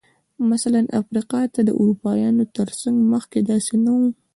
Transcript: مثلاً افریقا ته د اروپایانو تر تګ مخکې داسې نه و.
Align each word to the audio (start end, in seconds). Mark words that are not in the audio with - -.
مثلاً 0.51 0.81
افریقا 0.99 1.41
ته 1.53 1.61
د 1.67 1.69
اروپایانو 1.81 2.43
تر 2.55 2.67
تګ 2.81 2.95
مخکې 3.13 3.39
داسې 3.49 3.75
نه 3.85 3.91
و. 3.97 3.99